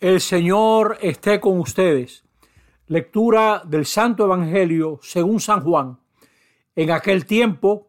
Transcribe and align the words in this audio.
El 0.00 0.20
Señor 0.20 0.98
esté 1.00 1.40
con 1.40 1.58
ustedes. 1.58 2.22
Lectura 2.86 3.62
del 3.64 3.86
Santo 3.86 4.24
Evangelio 4.24 5.00
según 5.02 5.40
San 5.40 5.62
Juan. 5.62 5.98
En 6.74 6.90
aquel 6.90 7.24
tiempo, 7.24 7.88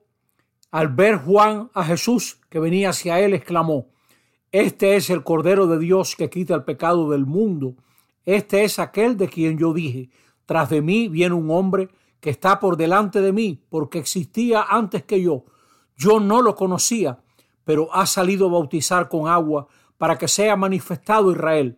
al 0.71 0.88
ver 0.88 1.17
Juan 1.17 1.70
a 1.73 1.83
Jesús 1.83 2.39
que 2.49 2.62
venía 2.62 2.91
hacia 2.91 3.20
él, 3.20 3.33
exclamó, 3.33 3.89
Este 4.54 4.96
es 4.96 5.09
el 5.09 5.25
Cordero 5.25 5.67
de 5.67 5.79
Dios 5.79 6.15
que 6.15 6.29
quita 6.29 6.55
el 6.55 6.63
pecado 6.63 7.10
del 7.10 7.25
mundo. 7.25 7.75
Este 8.24 8.63
es 8.63 8.79
aquel 8.79 9.17
de 9.17 9.28
quien 9.28 9.58
yo 9.58 9.74
dije, 9.74 10.10
tras 10.46 10.69
de 10.69 10.81
mí 10.81 11.10
viene 11.10 11.35
un 11.35 11.51
hombre 11.51 11.89
que 12.21 12.29
está 12.29 12.62
por 12.62 12.78
delante 12.78 13.19
de 13.19 13.33
mí, 13.33 13.62
porque 13.67 13.99
existía 13.99 14.63
antes 14.63 15.03
que 15.03 15.21
yo. 15.21 15.44
Yo 15.97 16.21
no 16.21 16.41
lo 16.41 16.55
conocía, 16.55 17.20
pero 17.66 17.94
ha 17.94 18.05
salido 18.05 18.48
a 18.48 18.52
bautizar 18.52 19.09
con 19.09 19.27
agua 19.27 19.67
para 19.98 20.17
que 20.17 20.30
sea 20.30 20.55
manifestado 20.55 21.34
Israel. 21.34 21.77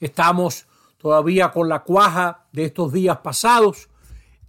Estamos 0.00 0.66
todavía 0.98 1.50
con 1.50 1.68
la 1.68 1.82
cuaja 1.82 2.46
de 2.52 2.66
estos 2.66 2.92
días 2.92 3.18
pasados 3.18 3.88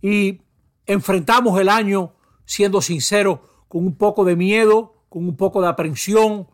y 0.02 0.41
enfrentamos 0.86 1.59
el 1.59 1.69
año, 1.69 2.14
siendo 2.45 2.81
sinceros, 2.81 3.39
con 3.67 3.86
un 3.86 3.95
poco 3.95 4.25
de 4.25 4.36
miedo, 4.36 5.03
con 5.09 5.25
un 5.25 5.36
poco 5.36 5.61
de 5.61 5.67
aprensión. 5.67 6.47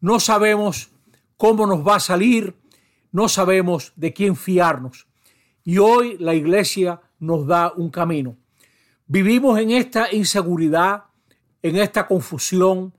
No 0.00 0.20
sabemos 0.20 0.90
cómo 1.36 1.66
nos 1.66 1.86
va 1.86 1.96
a 1.96 2.00
salir, 2.00 2.56
no 3.12 3.28
sabemos 3.28 3.92
de 3.96 4.12
quién 4.12 4.36
fiarnos. 4.36 5.06
Y 5.64 5.78
hoy 5.78 6.16
la 6.18 6.34
iglesia 6.34 7.00
nos 7.18 7.46
da 7.46 7.72
un 7.74 7.90
camino. 7.90 8.36
Vivimos 9.06 9.58
en 9.58 9.70
esta 9.70 10.12
inseguridad, 10.12 11.04
en 11.62 11.76
esta 11.76 12.06
confusión, 12.06 12.94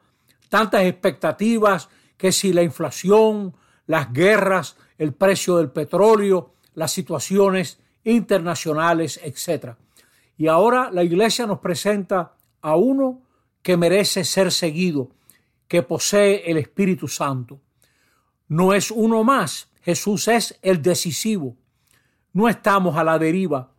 tantas 0.49 0.83
expectativas 0.83 1.89
que 2.17 2.31
si 2.31 2.53
la 2.53 2.63
inflación, 2.63 3.55
las 3.87 4.11
guerras, 4.11 4.77
el 5.01 5.15
precio 5.15 5.57
del 5.57 5.71
petróleo, 5.71 6.53
las 6.75 6.91
situaciones 6.91 7.79
internacionales, 8.03 9.19
etc. 9.23 9.73
Y 10.37 10.45
ahora 10.45 10.91
la 10.91 11.03
iglesia 11.03 11.47
nos 11.47 11.57
presenta 11.57 12.35
a 12.61 12.75
uno 12.75 13.23
que 13.63 13.77
merece 13.77 14.23
ser 14.23 14.51
seguido, 14.51 15.09
que 15.67 15.81
posee 15.81 16.43
el 16.51 16.57
Espíritu 16.57 17.07
Santo. 17.07 17.59
No 18.47 18.75
es 18.75 18.91
uno 18.91 19.23
más, 19.23 19.71
Jesús 19.81 20.27
es 20.27 20.59
el 20.61 20.83
decisivo. 20.83 21.55
No 22.31 22.47
estamos 22.47 22.95
a 22.95 23.03
la 23.03 23.17
deriva. 23.17 23.71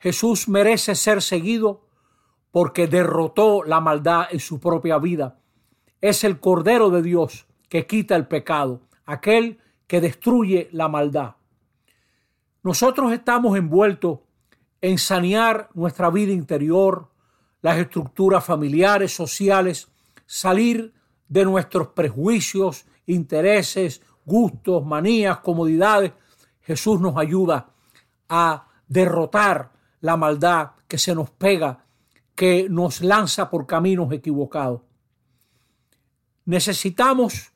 Jesús 0.00 0.48
merece 0.48 0.96
ser 0.96 1.22
seguido 1.22 1.86
porque 2.50 2.88
derrotó 2.88 3.62
la 3.62 3.78
maldad 3.78 4.26
en 4.32 4.40
su 4.40 4.58
propia 4.58 4.98
vida. 4.98 5.38
Es 6.00 6.24
el 6.24 6.40
Cordero 6.40 6.90
de 6.90 7.02
Dios 7.02 7.46
que 7.68 7.86
quita 7.86 8.16
el 8.16 8.26
pecado, 8.26 8.80
aquel 9.06 9.60
que 9.90 10.00
destruye 10.00 10.68
la 10.70 10.86
maldad. 10.86 11.34
Nosotros 12.62 13.12
estamos 13.12 13.58
envueltos 13.58 14.20
en 14.80 14.98
sanear 14.98 15.68
nuestra 15.74 16.10
vida 16.10 16.30
interior, 16.30 17.10
las 17.60 17.76
estructuras 17.76 18.44
familiares, 18.44 19.12
sociales, 19.12 19.88
salir 20.26 20.94
de 21.26 21.44
nuestros 21.44 21.88
prejuicios, 21.88 22.86
intereses, 23.04 24.00
gustos, 24.24 24.86
manías, 24.86 25.38
comodidades. 25.38 26.12
Jesús 26.60 27.00
nos 27.00 27.16
ayuda 27.16 27.70
a 28.28 28.68
derrotar 28.86 29.72
la 30.02 30.16
maldad 30.16 30.70
que 30.86 30.98
se 30.98 31.16
nos 31.16 31.30
pega, 31.30 31.84
que 32.36 32.68
nos 32.70 33.00
lanza 33.00 33.50
por 33.50 33.66
caminos 33.66 34.12
equivocados. 34.12 34.82
Necesitamos 36.44 37.50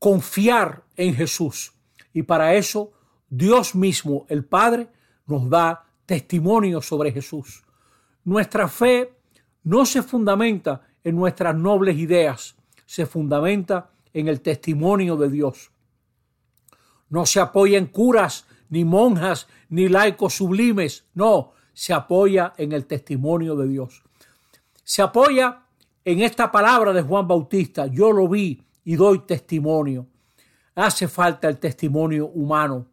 confiar 0.00 0.82
en 0.96 1.14
Jesús. 1.14 1.72
Y 2.12 2.24
para 2.24 2.54
eso 2.54 2.92
Dios 3.28 3.76
mismo, 3.76 4.26
el 4.28 4.44
Padre, 4.44 4.88
nos 5.26 5.48
da 5.48 5.84
testimonio 6.04 6.82
sobre 6.82 7.12
Jesús. 7.12 7.62
Nuestra 8.24 8.66
fe 8.66 9.14
no 9.62 9.86
se 9.86 10.02
fundamenta 10.02 10.82
en 11.04 11.14
nuestras 11.14 11.54
nobles 11.54 11.96
ideas, 11.96 12.56
se 12.86 13.06
fundamenta 13.06 13.90
en 14.12 14.26
el 14.26 14.40
testimonio 14.40 15.16
de 15.16 15.30
Dios. 15.30 15.70
No 17.08 17.26
se 17.26 17.38
apoya 17.38 17.78
en 17.78 17.86
curas, 17.86 18.46
ni 18.70 18.84
monjas, 18.84 19.46
ni 19.68 19.88
laicos 19.88 20.34
sublimes, 20.34 21.04
no, 21.14 21.52
se 21.72 21.92
apoya 21.92 22.54
en 22.56 22.72
el 22.72 22.86
testimonio 22.86 23.54
de 23.54 23.68
Dios. 23.68 24.02
Se 24.82 25.02
apoya 25.02 25.62
en 26.04 26.20
esta 26.20 26.50
palabra 26.50 26.92
de 26.92 27.02
Juan 27.02 27.28
Bautista, 27.28 27.86
yo 27.86 28.12
lo 28.12 28.28
vi, 28.28 28.64
y 28.84 28.96
doy 28.96 29.20
testimonio. 29.20 30.06
Hace 30.74 31.08
falta 31.08 31.48
el 31.48 31.58
testimonio 31.58 32.26
humano. 32.28 32.86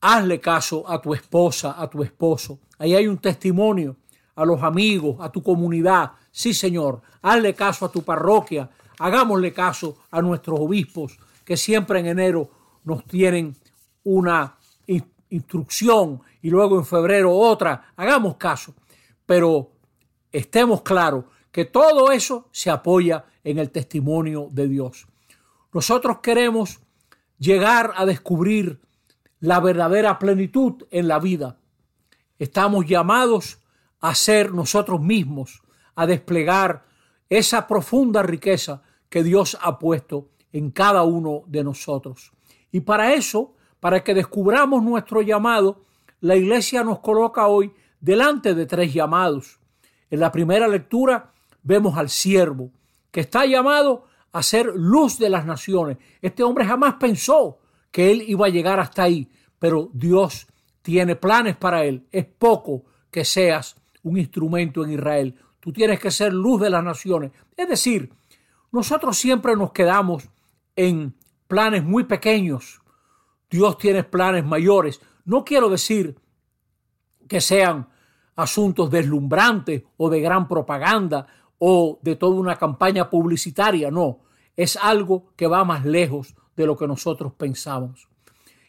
Hazle 0.00 0.40
caso 0.40 0.88
a 0.88 1.00
tu 1.00 1.14
esposa, 1.14 1.74
a 1.80 1.88
tu 1.88 2.02
esposo. 2.02 2.60
Ahí 2.78 2.94
hay 2.94 3.08
un 3.08 3.18
testimonio 3.18 3.96
a 4.34 4.44
los 4.44 4.62
amigos, 4.62 5.16
a 5.20 5.30
tu 5.30 5.42
comunidad. 5.42 6.12
Sí, 6.30 6.52
Señor. 6.54 7.00
Hazle 7.22 7.54
caso 7.54 7.86
a 7.86 7.90
tu 7.90 8.02
parroquia. 8.02 8.70
Hagámosle 8.98 9.52
caso 9.52 9.96
a 10.10 10.22
nuestros 10.22 10.60
obispos 10.60 11.18
que 11.44 11.56
siempre 11.56 12.00
en 12.00 12.06
enero 12.06 12.50
nos 12.84 13.04
tienen 13.04 13.56
una 14.04 14.56
instrucción 15.30 16.22
y 16.42 16.50
luego 16.50 16.78
en 16.78 16.84
febrero 16.84 17.32
otra. 17.32 17.92
Hagamos 17.96 18.36
caso. 18.36 18.74
Pero 19.24 19.72
estemos 20.30 20.82
claros 20.82 21.24
que 21.50 21.64
todo 21.64 22.12
eso 22.12 22.48
se 22.52 22.70
apoya 22.70 23.24
en 23.46 23.60
el 23.60 23.70
testimonio 23.70 24.48
de 24.50 24.66
Dios. 24.66 25.06
Nosotros 25.72 26.18
queremos 26.18 26.80
llegar 27.38 27.92
a 27.94 28.04
descubrir 28.04 28.80
la 29.38 29.60
verdadera 29.60 30.18
plenitud 30.18 30.82
en 30.90 31.06
la 31.06 31.20
vida. 31.20 31.56
Estamos 32.40 32.86
llamados 32.86 33.60
a 34.00 34.16
ser 34.16 34.52
nosotros 34.52 35.00
mismos, 35.00 35.62
a 35.94 36.06
desplegar 36.06 36.86
esa 37.28 37.68
profunda 37.68 38.24
riqueza 38.24 38.82
que 39.08 39.22
Dios 39.22 39.56
ha 39.62 39.78
puesto 39.78 40.28
en 40.52 40.72
cada 40.72 41.04
uno 41.04 41.44
de 41.46 41.62
nosotros. 41.62 42.32
Y 42.72 42.80
para 42.80 43.14
eso, 43.14 43.54
para 43.78 44.02
que 44.02 44.12
descubramos 44.12 44.82
nuestro 44.82 45.22
llamado, 45.22 45.84
la 46.20 46.34
iglesia 46.34 46.82
nos 46.82 46.98
coloca 46.98 47.46
hoy 47.46 47.72
delante 48.00 48.54
de 48.56 48.66
tres 48.66 48.92
llamados. 48.92 49.60
En 50.10 50.18
la 50.18 50.32
primera 50.32 50.66
lectura 50.66 51.32
vemos 51.62 51.96
al 51.96 52.08
siervo, 52.08 52.72
que 53.16 53.22
está 53.22 53.46
llamado 53.46 54.04
a 54.30 54.42
ser 54.42 54.66
luz 54.74 55.18
de 55.18 55.30
las 55.30 55.46
naciones. 55.46 55.96
Este 56.20 56.42
hombre 56.42 56.66
jamás 56.66 56.96
pensó 57.00 57.60
que 57.90 58.10
él 58.12 58.22
iba 58.28 58.44
a 58.44 58.50
llegar 58.50 58.78
hasta 58.78 59.04
ahí, 59.04 59.30
pero 59.58 59.88
Dios 59.94 60.46
tiene 60.82 61.16
planes 61.16 61.56
para 61.56 61.82
él. 61.86 62.06
Es 62.12 62.26
poco 62.26 62.84
que 63.10 63.24
seas 63.24 63.74
un 64.02 64.18
instrumento 64.18 64.84
en 64.84 64.92
Israel. 64.92 65.34
Tú 65.60 65.72
tienes 65.72 65.98
que 65.98 66.10
ser 66.10 66.34
luz 66.34 66.60
de 66.60 66.68
las 66.68 66.84
naciones. 66.84 67.32
Es 67.56 67.66
decir, 67.66 68.12
nosotros 68.70 69.16
siempre 69.16 69.56
nos 69.56 69.72
quedamos 69.72 70.28
en 70.74 71.14
planes 71.48 71.84
muy 71.84 72.04
pequeños. 72.04 72.82
Dios 73.48 73.78
tiene 73.78 74.04
planes 74.04 74.44
mayores. 74.44 75.00
No 75.24 75.42
quiero 75.42 75.70
decir 75.70 76.20
que 77.26 77.40
sean 77.40 77.88
asuntos 78.34 78.90
deslumbrantes 78.90 79.84
o 79.96 80.10
de 80.10 80.20
gran 80.20 80.46
propaganda 80.46 81.26
o 81.58 81.98
de 82.02 82.16
toda 82.16 82.36
una 82.36 82.56
campaña 82.56 83.08
publicitaria, 83.10 83.90
no, 83.90 84.20
es 84.56 84.76
algo 84.76 85.32
que 85.36 85.46
va 85.46 85.64
más 85.64 85.84
lejos 85.84 86.34
de 86.56 86.66
lo 86.66 86.76
que 86.76 86.86
nosotros 86.86 87.32
pensamos. 87.34 88.08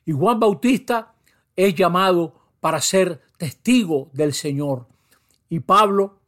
Y 0.06 0.12
Juan 0.12 0.40
Bautista 0.40 1.14
es 1.56 1.76
llamado 1.76 2.36
para 2.60 2.82
ser 2.82 3.22
testigo 3.38 4.10
del 4.14 4.34
Señor. 4.34 4.88
Y 5.50 5.60
Pablo, 5.60 6.20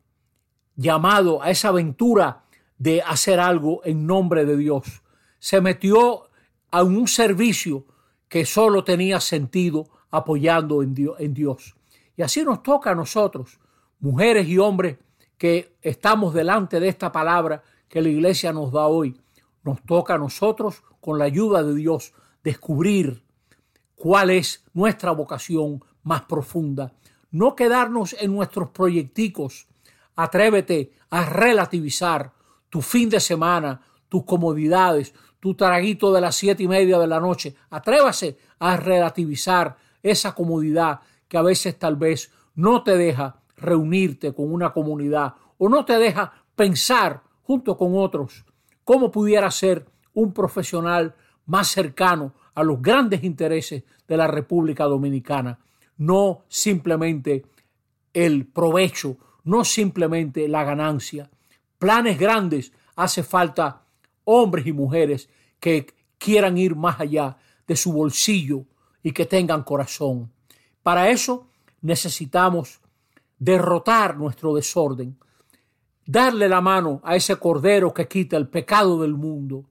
llamado 0.76 1.42
a 1.42 1.50
esa 1.50 1.70
aventura 1.70 2.44
de 2.78 3.02
hacer 3.02 3.40
algo 3.40 3.82
en 3.84 4.06
nombre 4.06 4.46
de 4.46 4.56
Dios, 4.56 5.02
se 5.40 5.62
metió 5.62 6.30
a 6.72 6.84
un 6.84 7.08
servicio 7.08 7.86
que 8.28 8.46
solo 8.46 8.84
tenía 8.84 9.20
sentido 9.20 9.90
apoyando 10.12 10.82
en 10.84 11.34
Dios. 11.34 11.76
Y 12.16 12.22
así 12.22 12.44
nos 12.44 12.64
toca 12.64 12.92
a 12.92 12.96
nosotros, 12.96 13.60
mujeres 14.00 14.48
y 14.48 14.58
hombres, 14.58 14.98
que 15.40 15.78
estamos 15.82 16.34
delante 16.34 16.80
de 16.80 16.90
esta 16.90 17.12
palabra 17.12 17.64
que 17.88 18.02
la 18.02 18.10
iglesia 18.10 18.54
nos 18.54 18.72
da 18.72 18.86
hoy. 18.86 19.20
nos 19.64 19.82
toca 19.84 20.14
a 20.16 20.18
nosotros, 20.18 20.84
con 21.02 21.20
la 21.20 21.26
ayuda 21.26 21.64
de 21.64 21.76
Dios, 21.76 22.14
descubrir 22.44 23.24
cuál 23.96 24.30
es 24.30 24.64
nuestra 24.74 25.12
vocación 25.12 25.84
más 26.04 26.22
profunda. 26.24 26.94
No 27.32 27.56
quedarnos 27.56 28.16
en 28.20 28.34
nuestros 28.34 28.70
proyecticos. 28.70 29.68
Atrévete 30.16 30.94
a 31.10 31.26
relativizar 31.26 32.32
tu 32.70 32.82
fin 32.82 33.10
de 33.10 33.20
semana, 33.20 33.82
tus 34.08 34.24
comodidades, 34.24 35.14
tu 35.40 35.56
traguito 35.56 36.12
de 36.14 36.22
las 36.22 36.36
siete 36.36 36.64
y 36.64 36.68
media 36.68 36.98
de 36.98 37.08
la 37.08 37.20
noche. 37.20 37.56
Atrévase 37.70 38.38
a 38.60 38.78
relativizar 38.78 39.78
esa 40.02 40.34
comodidad 40.34 41.02
que 41.28 41.38
a 41.38 41.42
veces 41.42 41.78
tal 41.78 41.96
vez 41.96 42.32
no 42.56 42.84
te 42.84 42.98
deja 42.98 43.39
reunirte 43.60 44.34
con 44.34 44.52
una 44.52 44.72
comunidad 44.72 45.34
o 45.58 45.70
no 45.70 45.86
te 45.86 45.98
deja 45.98 46.34
pensar 46.56 47.22
junto 47.44 47.78
con 47.78 47.96
otros 47.96 48.46
cómo 48.84 49.12
pudiera 49.12 49.52
ser 49.52 49.86
un 50.14 50.34
profesional 50.34 51.16
más 51.46 51.68
cercano 51.68 52.34
a 52.56 52.64
los 52.64 52.82
grandes 52.82 53.24
intereses 53.24 53.84
de 54.08 54.18
la 54.18 54.28
República 54.28 54.86
Dominicana, 54.86 55.60
no 55.98 56.44
simplemente 56.48 57.46
el 58.14 58.48
provecho, 58.48 59.18
no 59.44 59.64
simplemente 59.64 60.48
la 60.48 60.64
ganancia. 60.64 61.30
Planes 61.78 62.20
grandes, 62.20 62.74
hace 62.96 63.24
falta 63.24 63.84
hombres 64.26 64.68
y 64.68 64.74
mujeres 64.74 65.30
que 65.60 65.88
quieran 66.18 66.58
ir 66.58 66.76
más 66.76 67.00
allá 67.00 67.38
de 67.68 67.76
su 67.76 67.94
bolsillo 67.94 68.66
y 69.02 69.12
que 69.12 69.26
tengan 69.26 69.64
corazón. 69.64 70.32
Para 70.84 71.10
eso 71.10 71.48
necesitamos 71.82 72.82
derrotar 73.40 74.18
nuestro 74.18 74.54
desorden, 74.54 75.18
darle 76.06 76.50
la 76.50 76.62
mano 76.62 77.00
a 77.04 77.16
ese 77.16 77.38
cordero 77.38 77.94
que 77.94 78.08
quita 78.08 78.38
el 78.38 78.50
pecado 78.50 79.02
del 79.02 79.14
mundo, 79.14 79.64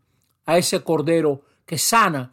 a 0.46 0.56
ese 0.56 0.82
cordero 0.82 1.42
que 1.66 1.76
sana, 1.76 2.32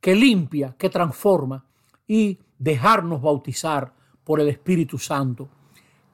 que 0.00 0.14
limpia, 0.14 0.74
que 0.76 0.90
transforma 0.90 1.64
y 2.06 2.38
dejarnos 2.58 3.22
bautizar 3.22 3.92
por 4.24 4.40
el 4.40 4.48
Espíritu 4.48 4.98
Santo. 4.98 5.48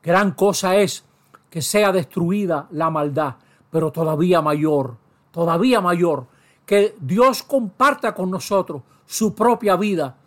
Gran 0.02 0.32
cosa 0.32 0.76
es 0.76 1.04
que 1.48 1.62
sea 1.62 1.90
destruida 1.90 2.68
la 2.72 2.90
maldad, 2.90 3.36
pero 3.70 3.90
todavía 3.90 4.42
mayor, 4.42 4.96
todavía 5.30 5.80
mayor, 5.80 6.26
que 6.66 6.94
Dios 7.00 7.42
comparta 7.42 8.14
con 8.14 8.30
nosotros 8.30 8.82
su 9.06 9.34
propia 9.34 9.76
vida 9.76 10.18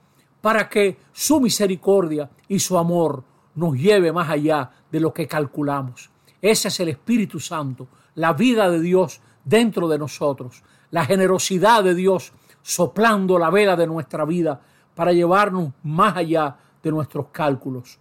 para 0.42 0.68
que 0.68 0.98
su 1.12 1.40
misericordia 1.40 2.32
y 2.48 2.58
su 2.58 2.78
amor 2.78 3.24
nos 3.56 3.76
lleve 3.76 4.12
más 4.12 4.30
allá 4.30 4.72
de 4.92 5.00
lo 5.00 5.14
que 5.14 5.28
calculamos. 5.28 6.10
Ese 6.42 6.70
es 6.70 6.80
el 6.80 6.90
Espíritu 6.90 7.40
Santo, 7.40 7.88
la 8.16 8.34
vida 8.34 8.70
de 8.70 8.80
Dios 8.80 9.22
dentro 9.44 9.88
de 9.88 9.98
nosotros, 9.98 10.64
la 10.90 11.06
generosidad 11.06 11.84
de 11.84 11.96
Dios 11.96 12.34
soplando 12.62 13.40
la 13.40 13.50
vela 13.50 13.76
de 13.76 13.88
nuestra 13.88 14.26
vida 14.26 14.62
para 14.96 15.14
llevarnos 15.14 15.72
más 15.84 16.16
allá 16.18 16.58
de 16.82 16.92
nuestros 16.92 17.28
cálculos. 17.32 18.00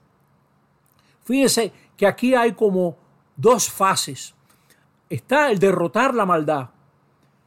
Fíjese 1.25 1.73
que 1.97 2.07
aquí 2.07 2.35
hay 2.35 2.53
como 2.53 2.97
dos 3.37 3.69
fases. 3.69 4.35
Está 5.09 5.51
el 5.51 5.59
derrotar 5.59 6.15
la 6.15 6.27
maldad. 6.27 6.71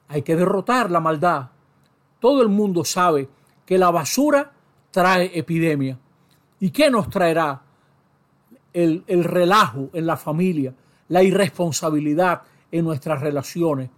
Hay 0.08 0.22
que 0.22 0.36
derrotar 0.36 0.92
la 0.92 1.00
maldad. 1.00 1.50
Todo 2.20 2.42
el 2.42 2.50
mundo 2.50 2.84
sabe 2.86 3.30
que 3.66 3.78
la 3.78 3.92
basura 3.92 4.52
trae 4.92 5.38
epidemia. 5.38 5.98
¿Y 6.60 6.70
qué 6.72 6.90
nos 6.90 7.10
traerá? 7.10 7.62
El, 8.74 9.04
el 9.08 9.24
relajo 9.24 9.90
en 9.94 10.06
la 10.06 10.18
familia, 10.18 10.74
la 11.10 11.24
irresponsabilidad 11.24 12.42
en 12.72 12.86
nuestras 12.86 13.22
relaciones. 13.22 13.90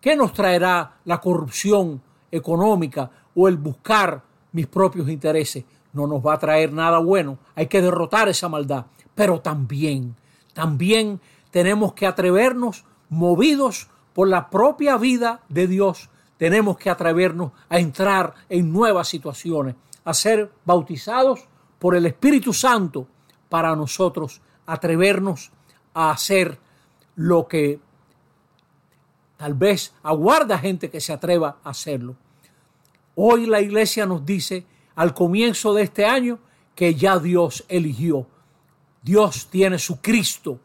¿Qué 0.00 0.16
nos 0.16 0.32
traerá 0.32 0.98
la 1.04 1.20
corrupción 1.20 2.00
económica 2.30 3.10
o 3.34 3.48
el 3.48 3.56
buscar 3.56 4.22
mis 4.52 4.66
propios 4.66 5.08
intereses? 5.08 5.64
No 5.92 6.06
nos 6.06 6.24
va 6.24 6.34
a 6.34 6.38
traer 6.38 6.72
nada 6.72 6.98
bueno. 6.98 7.38
Hay 7.54 7.66
que 7.66 7.82
derrotar 7.82 8.28
esa 8.28 8.48
maldad. 8.48 8.86
Pero 9.14 9.40
también, 9.40 10.14
también 10.52 11.20
tenemos 11.50 11.94
que 11.94 12.06
atrevernos, 12.06 12.84
movidos 13.08 13.88
por 14.12 14.28
la 14.28 14.48
propia 14.50 14.96
vida 14.96 15.40
de 15.48 15.66
Dios, 15.66 16.08
tenemos 16.36 16.76
que 16.78 16.90
atrevernos 16.90 17.52
a 17.68 17.78
entrar 17.78 18.34
en 18.48 18.72
nuevas 18.72 19.08
situaciones, 19.08 19.74
a 20.04 20.14
ser 20.14 20.50
bautizados 20.64 21.46
por 21.78 21.96
el 21.96 22.06
Espíritu 22.06 22.52
Santo 22.52 23.06
para 23.48 23.74
nosotros 23.76 24.40
atrevernos 24.66 25.50
a 25.94 26.10
hacer 26.10 26.58
lo 27.14 27.48
que 27.48 27.80
tal 29.36 29.54
vez 29.54 29.94
aguarda 30.02 30.58
gente 30.58 30.90
que 30.90 31.00
se 31.00 31.12
atreva 31.12 31.58
a 31.62 31.70
hacerlo. 31.70 32.16
Hoy 33.14 33.46
la 33.46 33.60
iglesia 33.60 34.06
nos 34.06 34.24
dice 34.24 34.66
al 34.94 35.14
comienzo 35.14 35.74
de 35.74 35.82
este 35.82 36.04
año 36.04 36.38
que 36.74 36.94
ya 36.94 37.18
Dios 37.18 37.64
eligió. 37.68 38.26
Dios 39.02 39.48
tiene 39.50 39.78
su 39.78 40.00
Cristo. 40.00 40.58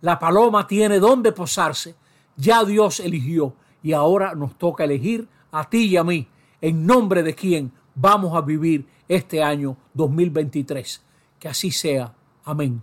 La 0.00 0.18
paloma 0.18 0.66
tiene 0.66 0.98
dónde 0.98 1.32
posarse. 1.32 1.94
Ya 2.36 2.64
Dios 2.64 3.00
eligió. 3.00 3.54
Y 3.82 3.92
ahora 3.92 4.34
nos 4.34 4.56
toca 4.56 4.84
elegir 4.84 5.28
a 5.50 5.68
ti 5.68 5.88
y 5.88 5.96
a 5.96 6.04
mí 6.04 6.26
en 6.60 6.86
nombre 6.86 7.22
de 7.22 7.34
quién 7.34 7.72
vamos 7.94 8.34
a 8.34 8.40
vivir 8.40 8.86
este 9.08 9.42
año 9.42 9.76
2023. 9.94 11.02
Que 11.38 11.48
así 11.48 11.70
sea. 11.70 12.12
Amém. 12.44 12.82